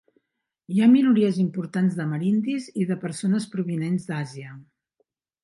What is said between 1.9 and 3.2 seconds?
d'amerindis i de